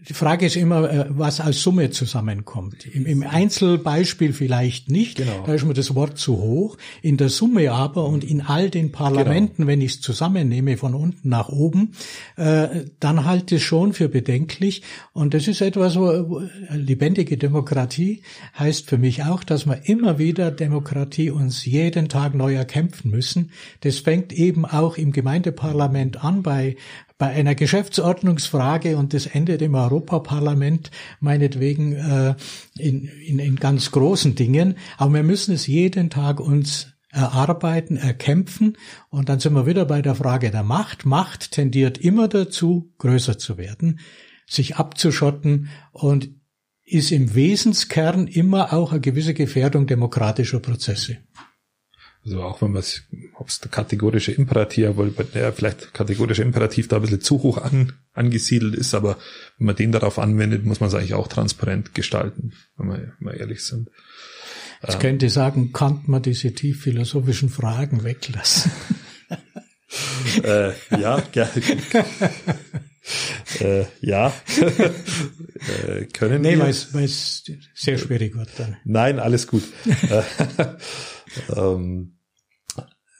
die 0.09 0.13
Frage 0.13 0.45
ist 0.45 0.55
immer, 0.55 0.89
äh, 0.89 1.05
was 1.09 1.39
als 1.39 1.61
Summe 1.61 1.89
zusammenkommt. 1.89 2.85
Im, 2.85 3.05
Im, 3.05 3.23
Einzelbeispiel 3.23 4.33
vielleicht 4.33 4.89
nicht, 4.89 5.17
genau. 5.17 5.43
da 5.45 5.53
ist 5.53 5.65
mir 5.65 5.73
das 5.73 5.95
Wort 5.95 6.17
zu 6.17 6.37
hoch. 6.37 6.77
In 7.01 7.17
der 7.17 7.29
Summe 7.29 7.71
aber 7.71 8.05
und 8.05 8.23
in 8.23 8.41
all 8.41 8.69
den 8.69 8.91
Parlamenten, 8.91 9.57
genau. 9.57 9.67
wenn 9.67 9.81
ich 9.81 9.93
es 9.93 10.01
zusammennehme 10.01 10.77
von 10.77 10.93
unten 10.93 11.29
nach 11.29 11.49
oben, 11.49 11.93
äh, 12.35 12.85
dann 12.99 13.25
halte 13.25 13.55
ich 13.55 13.61
es 13.61 13.67
schon 13.67 13.93
für 13.93 14.09
bedenklich. 14.09 14.81
Und 15.13 15.33
das 15.33 15.47
ist 15.47 15.61
etwas, 15.61 15.97
wo 15.97 16.41
lebendige 16.69 17.37
Demokratie 17.37 18.21
heißt 18.57 18.89
für 18.89 18.97
mich 18.97 19.23
auch, 19.23 19.43
dass 19.43 19.65
wir 19.65 19.87
immer 19.87 20.19
wieder 20.19 20.51
Demokratie 20.51 21.29
uns 21.29 21.65
jeden 21.65 22.09
Tag 22.09 22.33
neu 22.33 22.55
erkämpfen 22.55 23.09
müssen. 23.09 23.51
Das 23.81 23.99
fängt 23.99 24.33
eben 24.33 24.65
auch 24.65 24.97
im 24.97 25.11
Gemeindeparlament 25.11 26.23
an 26.23 26.43
bei 26.43 26.75
bei 27.17 27.27
einer 27.27 27.55
Geschäftsordnungsfrage 27.55 28.97
und 28.97 29.13
das 29.13 29.27
endet 29.27 29.61
im 29.61 29.75
Europaparlament 29.75 30.91
meinetwegen 31.19 31.93
äh, 31.93 32.35
in, 32.77 33.05
in, 33.05 33.39
in 33.39 33.55
ganz 33.55 33.91
großen 33.91 34.35
Dingen. 34.35 34.75
Aber 34.97 35.13
wir 35.13 35.23
müssen 35.23 35.53
es 35.53 35.67
jeden 35.67 36.09
Tag 36.09 36.39
uns 36.39 36.93
erarbeiten, 37.11 37.95
erkämpfen 37.95 38.77
und 39.09 39.29
dann 39.29 39.39
sind 39.39 39.53
wir 39.53 39.67
wieder 39.67 39.85
bei 39.85 40.01
der 40.01 40.15
Frage 40.15 40.49
der 40.49 40.63
Macht. 40.63 41.05
Macht 41.05 41.51
tendiert 41.51 41.99
immer 41.99 42.27
dazu, 42.27 42.91
größer 42.97 43.37
zu 43.37 43.57
werden, 43.57 43.99
sich 44.47 44.77
abzuschotten 44.77 45.69
und 45.91 46.31
ist 46.83 47.11
im 47.11 47.33
Wesenskern 47.33 48.27
immer 48.27 48.73
auch 48.73 48.91
eine 48.91 49.01
gewisse 49.01 49.33
Gefährdung 49.33 49.87
demokratischer 49.87 50.59
Prozesse. 50.59 51.17
Also 52.25 52.41
auch 52.41 52.61
wenn 52.61 52.71
man 52.71 52.79
es, 52.79 53.03
ob 53.35 53.49
es 53.49 53.59
der 53.59 53.69
kategorische 53.69 54.31
Imperativ, 54.31 54.91
weil 54.95 55.13
ja, 55.33 55.51
vielleicht 55.51 55.93
kategorische 55.93 56.41
Imperativ 56.41 56.87
da 56.87 56.95
ein 56.97 57.01
bisschen 57.01 57.21
zu 57.21 57.43
hoch 57.43 57.57
an, 57.57 57.93
angesiedelt 58.13 58.75
ist, 58.75 58.93
aber 58.93 59.17
wenn 59.57 59.67
man 59.67 59.75
den 59.75 59.91
darauf 59.91 60.19
anwendet, 60.19 60.65
muss 60.65 60.79
man 60.79 60.87
es 60.87 60.95
eigentlich 60.95 61.15
auch 61.15 61.27
transparent 61.27 61.93
gestalten, 61.93 62.53
wenn 62.77 62.87
wir, 62.87 63.13
wir 63.19 63.33
ehrlich 63.33 63.65
sind. 63.65 63.89
Ich 64.87 64.93
ähm, 64.93 64.99
könnte 64.99 65.29
sagen, 65.29 65.73
kann 65.73 66.03
man 66.07 66.21
diese 66.21 66.53
tief 66.53 66.81
philosophischen 66.81 67.49
Fragen 67.49 68.03
weglassen. 68.03 68.71
äh, 70.43 70.71
ja, 70.91 71.19
gerne. 71.31 71.51
äh, 73.63 73.85
ja. 74.01 74.33
äh, 75.87 76.05
können 76.05 76.41
nee, 76.41 76.57
wir. 76.57 76.57
Nee, 76.57 76.75
weil 76.91 77.03
es 77.05 77.51
sehr 77.73 77.97
schwierig 77.97 78.35
wird 78.35 78.49
dann. 78.57 78.77
Nein, 78.83 79.19
alles 79.19 79.47
gut. 79.47 79.63
ähm, 81.55 82.17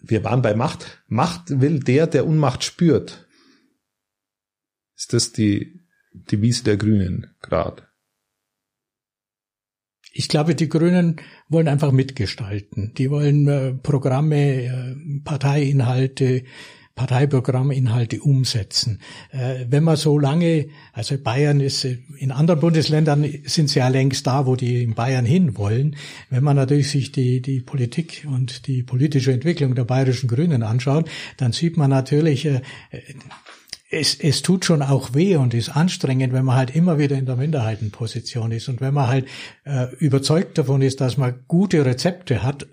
wir 0.01 0.23
waren 0.23 0.41
bei 0.41 0.53
Macht. 0.53 1.03
Macht 1.07 1.61
will 1.61 1.79
der, 1.79 2.07
der 2.07 2.27
Unmacht 2.27 2.63
spürt. 2.63 3.27
Ist 4.95 5.13
das 5.13 5.31
die 5.31 5.81
Devise 6.13 6.63
der 6.63 6.77
Grünen 6.77 7.35
gerade? 7.41 7.87
Ich 10.15 10.29
glaube, 10.29 10.53
die 10.53 10.69
Grünen 10.69 11.15
wollen 11.49 11.67
einfach 11.67 11.91
mitgestalten. 11.91 12.93
Die 12.93 13.09
wollen 13.09 13.47
äh, 13.47 13.73
Programme, 13.73 14.63
äh, 14.63 14.95
Parteiinhalte, 15.23 16.43
Parteiprogramminhalte 16.95 18.21
umsetzen. 18.21 18.99
Äh, 19.31 19.65
wenn 19.67 19.83
man 19.83 19.95
so 19.95 20.19
lange, 20.19 20.67
also 20.91 21.17
Bayern 21.17 21.59
ist, 21.59 21.85
äh, 21.85 21.97
in 22.17 22.31
anderen 22.31 22.59
Bundesländern 22.59 23.25
sind 23.45 23.69
sie 23.69 23.79
ja 23.79 23.87
längst 23.87 24.27
da, 24.27 24.45
wo 24.45 24.55
die 24.55 24.83
in 24.83 24.93
Bayern 24.93 25.25
hinwollen. 25.25 25.95
Wenn 26.29 26.43
man 26.43 26.55
natürlich 26.55 26.91
sich 26.91 27.11
die, 27.11 27.41
die 27.41 27.61
Politik 27.61 28.27
und 28.29 28.67
die 28.67 28.83
politische 28.83 29.31
Entwicklung 29.31 29.73
der 29.73 29.85
bayerischen 29.85 30.27
Grünen 30.27 30.61
anschaut, 30.61 31.09
dann 31.37 31.51
sieht 31.51 31.77
man 31.77 31.89
natürlich, 31.89 32.45
äh, 32.45 32.61
es, 33.89 34.15
es 34.15 34.41
tut 34.41 34.65
schon 34.65 34.81
auch 34.81 35.13
weh 35.13 35.35
und 35.35 35.53
ist 35.53 35.69
anstrengend, 35.69 36.33
wenn 36.33 36.45
man 36.45 36.55
halt 36.55 36.75
immer 36.75 36.97
wieder 36.97 37.17
in 37.17 37.25
der 37.25 37.35
Minderheitenposition 37.35 38.51
ist 38.51 38.67
und 38.67 38.81
wenn 38.81 38.93
man 38.93 39.07
halt 39.07 39.27
äh, 39.65 39.93
überzeugt 39.97 40.57
davon 40.57 40.81
ist, 40.81 41.01
dass 41.01 41.17
man 41.17 41.43
gute 41.47 41.85
Rezepte 41.85 42.43
hat 42.43 42.67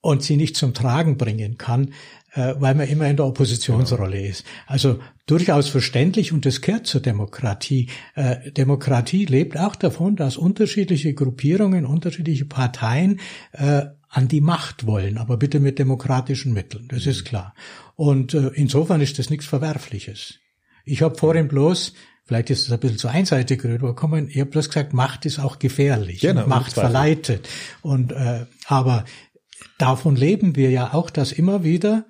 und 0.00 0.22
sie 0.22 0.36
nicht 0.36 0.56
zum 0.56 0.74
Tragen 0.74 1.16
bringen 1.16 1.56
kann, 1.56 1.94
weil 2.34 2.74
man 2.74 2.88
immer 2.88 3.08
in 3.08 3.16
der 3.16 3.26
Oppositionsrolle 3.26 4.16
genau. 4.16 4.30
ist. 4.30 4.44
Also 4.66 4.98
durchaus 5.26 5.68
verständlich 5.68 6.32
und 6.32 6.46
das 6.46 6.60
gehört 6.60 6.86
zur 6.86 7.00
Demokratie. 7.00 7.88
Äh, 8.14 8.50
Demokratie 8.52 9.24
lebt 9.24 9.58
auch 9.58 9.76
davon, 9.76 10.16
dass 10.16 10.36
unterschiedliche 10.36 11.14
Gruppierungen, 11.14 11.86
unterschiedliche 11.86 12.44
Parteien 12.44 13.20
äh, 13.52 13.82
an 14.08 14.28
die 14.28 14.40
Macht 14.40 14.86
wollen, 14.86 15.18
aber 15.18 15.36
bitte 15.36 15.58
mit 15.58 15.78
demokratischen 15.78 16.52
Mitteln, 16.52 16.86
das 16.88 17.06
ist 17.06 17.24
klar. 17.24 17.52
Und 17.96 18.32
insofern 18.32 19.00
ist 19.00 19.18
das 19.18 19.28
nichts 19.28 19.44
Verwerfliches. 19.44 20.38
Ich 20.84 21.02
habe 21.02 21.16
vorhin 21.16 21.48
bloß, 21.48 21.94
vielleicht 22.24 22.50
ist 22.50 22.66
es 22.66 22.72
ein 22.72 22.78
bisschen 22.78 22.98
zu 22.98 23.08
einseitig 23.08 23.64
rübergekommen, 23.64 24.28
ich 24.28 24.38
habe 24.38 24.50
bloß 24.50 24.68
gesagt, 24.68 24.92
Macht 24.92 25.26
ist 25.26 25.38
auch 25.38 25.58
gefährlich. 25.58 26.20
Genau, 26.20 26.46
Macht 26.46 26.74
verleitet. 26.74 27.48
Und 27.82 28.12
äh, 28.12 28.46
aber 28.66 29.04
davon 29.78 30.16
leben 30.16 30.56
wir 30.56 30.70
ja 30.70 30.94
auch, 30.94 31.10
dass 31.10 31.32
immer 31.32 31.64
wieder 31.64 32.06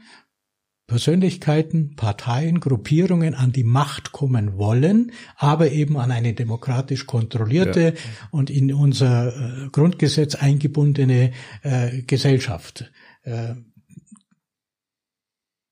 Persönlichkeiten, 0.86 1.96
Parteien, 1.96 2.60
Gruppierungen 2.60 3.34
an 3.34 3.52
die 3.52 3.64
Macht 3.64 4.12
kommen 4.12 4.58
wollen, 4.58 5.12
aber 5.36 5.70
eben 5.70 5.96
an 5.96 6.10
eine 6.10 6.34
demokratisch 6.34 7.06
kontrollierte 7.06 7.94
ja. 7.94 8.00
und 8.30 8.50
in 8.50 8.72
unser 8.72 9.28
äh, 9.28 9.68
Grundgesetz 9.70 10.34
eingebundene 10.34 11.32
äh, 11.62 12.02
Gesellschaft. 12.02 12.92
Äh, 13.22 13.54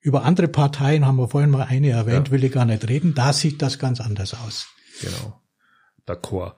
über 0.01 0.25
andere 0.25 0.49
Parteien 0.49 1.07
haben 1.07 1.17
wir 1.17 1.29
vorhin 1.29 1.51
mal 1.51 1.65
eine 1.65 1.91
erwähnt, 1.91 2.29
ja. 2.29 2.33
will 2.33 2.45
ich 2.45 2.53
gar 2.53 2.65
nicht 2.65 2.89
reden. 2.89 3.15
Da 3.15 3.33
sieht 3.33 3.61
das 3.61 3.79
ganz 3.79 4.01
anders 4.01 4.35
aus. 4.35 4.67
Genau. 5.01 5.41
D'accord. 6.07 6.55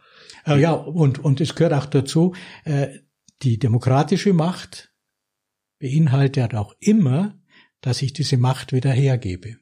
Äh, 0.47 0.61
ja, 0.61 0.73
und, 0.73 1.19
und 1.19 1.41
es 1.41 1.55
gehört 1.55 1.75
auch 1.75 1.87
dazu, 1.87 2.35
äh, 2.64 2.88
die 3.43 3.59
demokratische 3.59 4.33
Macht 4.33 4.94
beinhaltet 5.78 6.54
auch 6.54 6.75
immer 6.81 7.38
dass 7.85 8.00
ich 8.00 8.14
diese 8.14 8.38
Macht 8.38 8.73
wieder 8.73 8.90
hergebe. 8.90 9.57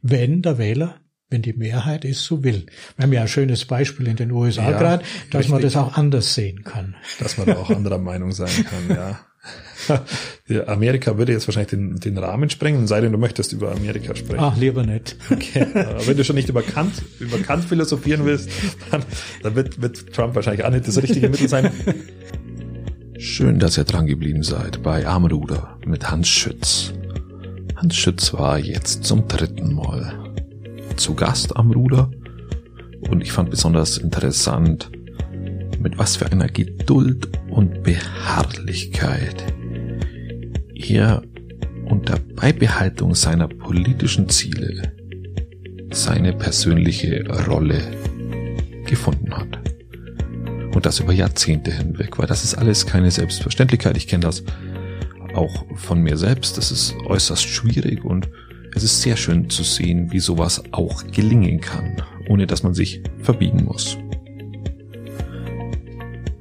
Wenn 0.00 0.40
der 0.40 0.56
Wähler, 0.56 1.00
wenn 1.28 1.42
die 1.42 1.52
Mehrheit 1.52 2.04
es 2.04 2.22
so 2.22 2.44
will. 2.44 2.66
Wir 2.96 3.02
haben 3.02 3.12
ja 3.12 3.22
ein 3.22 3.28
schönes 3.28 3.64
Beispiel 3.64 4.06
in 4.06 4.14
den 4.14 4.30
USA 4.30 4.70
ja, 4.70 4.78
gerade, 4.78 5.04
dass 5.32 5.40
richtig. 5.40 5.50
man 5.50 5.62
das 5.62 5.76
auch 5.76 5.96
anders 5.96 6.34
sehen 6.34 6.62
kann. 6.62 6.94
Dass 7.18 7.36
man 7.38 7.48
da 7.48 7.56
auch 7.56 7.70
anderer 7.70 7.98
Meinung 7.98 8.30
sein 8.30 8.64
kann, 8.64 8.96
ja. 8.96 9.20
Ja, 10.48 10.66
Amerika 10.68 11.18
würde 11.18 11.32
jetzt 11.32 11.46
wahrscheinlich 11.46 11.70
den, 11.70 11.96
den 11.96 12.18
Rahmen 12.18 12.50
sprengen, 12.50 12.86
sei 12.86 13.00
denn 13.00 13.12
du 13.12 13.18
möchtest 13.18 13.52
über 13.52 13.72
Amerika 13.72 14.14
sprechen. 14.14 14.40
Ach, 14.40 14.56
lieber 14.56 14.84
nicht. 14.84 15.16
Okay. 15.30 15.66
Wenn 16.04 16.16
du 16.16 16.24
schon 16.24 16.36
nicht 16.36 16.48
über 16.48 16.62
Kant, 16.62 17.02
über 17.20 17.38
Kant 17.38 17.64
philosophieren 17.64 18.24
willst, 18.24 18.48
dann, 18.90 19.04
dann 19.42 19.54
wird, 19.54 19.80
wird 19.80 20.12
Trump 20.12 20.34
wahrscheinlich 20.34 20.64
auch 20.64 20.70
nicht 20.70 20.86
das 20.88 21.00
richtige 21.00 21.28
Mittel 21.28 21.48
sein. 21.48 21.70
Schön, 23.18 23.58
dass 23.58 23.78
ihr 23.78 23.84
dran 23.84 24.06
geblieben 24.06 24.42
seid 24.42 24.82
bei 24.82 25.06
Armruder 25.06 25.78
mit 25.86 26.10
Hans 26.10 26.28
Schütz. 26.28 26.92
Hans 27.74 27.96
Schütz 27.96 28.34
war 28.34 28.58
jetzt 28.58 29.04
zum 29.04 29.26
dritten 29.26 29.74
Mal 29.74 30.12
zu 30.96 31.14
Gast 31.14 31.56
am 31.56 31.70
Ruder 31.70 32.10
und 33.08 33.22
ich 33.22 33.32
fand 33.32 33.50
besonders 33.50 33.96
interessant, 33.96 34.90
mit 35.80 35.96
was 35.98 36.16
für 36.16 36.30
einer 36.30 36.48
Geduld 36.48 37.28
und 37.48 37.82
Beharrlichkeit 37.82 39.44
er 40.74 41.22
unter 41.86 42.18
Beibehaltung 42.18 43.14
seiner 43.14 43.48
politischen 43.48 44.28
Ziele 44.28 44.92
seine 45.90 46.34
persönliche 46.34 47.24
Rolle 47.46 47.80
gefunden 48.86 49.34
hat. 49.34 49.65
Und 50.76 50.84
das 50.84 51.00
über 51.00 51.14
Jahrzehnte 51.14 51.72
hinweg, 51.72 52.18
weil 52.18 52.26
das 52.26 52.44
ist 52.44 52.54
alles 52.54 52.84
keine 52.84 53.10
Selbstverständlichkeit. 53.10 53.96
Ich 53.96 54.08
kenne 54.08 54.24
das 54.24 54.44
auch 55.34 55.64
von 55.74 56.02
mir 56.02 56.18
selbst. 56.18 56.58
Das 56.58 56.70
ist 56.70 56.94
äußerst 57.06 57.48
schwierig 57.48 58.04
und 58.04 58.28
es 58.74 58.82
ist 58.82 59.00
sehr 59.00 59.16
schön 59.16 59.48
zu 59.48 59.62
sehen, 59.62 60.12
wie 60.12 60.20
sowas 60.20 60.62
auch 60.72 61.02
gelingen 61.10 61.62
kann, 61.62 62.02
ohne 62.28 62.46
dass 62.46 62.62
man 62.62 62.74
sich 62.74 63.02
verbiegen 63.22 63.64
muss. 63.64 63.96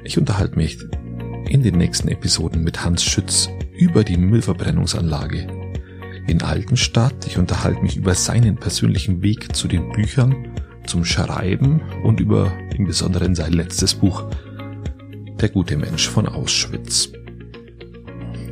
Ich 0.04 0.18
unterhalte 0.18 0.58
mich 0.58 0.80
in 1.48 1.64
den 1.64 1.78
nächsten 1.78 2.10
Episoden 2.10 2.62
mit 2.62 2.84
Hans 2.84 3.06
Schütz 3.06 3.48
über 3.78 4.04
die 4.04 4.18
Müllverbrennungsanlage 4.18 5.48
in 6.28 6.42
Altenstadt. 6.42 7.26
Ich 7.26 7.38
unterhalte 7.38 7.82
mich 7.82 7.96
über 7.96 8.14
seinen 8.16 8.58
persönlichen 8.58 9.22
Weg 9.22 9.56
zu 9.56 9.70
den 9.70 9.94
Büchern, 9.94 10.36
zum 10.86 11.06
Schreiben 11.06 11.82
und 12.04 12.20
über 12.20 12.52
im 12.76 12.86
Besonderen 12.86 13.36
sein 13.36 13.54
letztes 13.54 13.96
Buch, 13.96 14.24
Der 15.40 15.50
gute 15.50 15.78
Mensch 15.78 16.08
von 16.08 16.28
Auschwitz. 16.28 17.12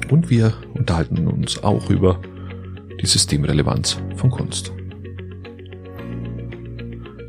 Und 0.10 0.30
wir 0.30 0.54
unterhalten 0.74 1.28
uns 1.28 1.64
auch 1.64 1.90
über 1.90 2.20
die 3.02 3.06
Systemrelevanz 3.06 3.98
von 4.16 4.30
Kunst. 4.30 4.72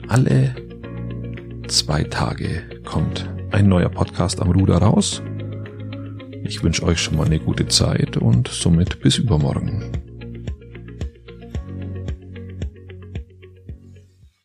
Alle 0.09 0.55
zwei 1.68 2.05
Tage 2.05 2.62
kommt 2.85 3.28
ein 3.50 3.68
neuer 3.68 3.88
Podcast 3.88 4.40
am 4.40 4.50
Ruder 4.50 4.78
raus. 4.78 5.22
Ich 6.42 6.62
wünsche 6.62 6.85
euch 6.85 7.00
schon 7.00 7.16
mal 7.16 7.26
eine 7.26 7.38
gute 7.38 7.66
Zeit 7.68 8.16
und 8.16 8.48
somit 8.48 9.00
bis 9.00 9.18
übermorgen. 9.18 9.83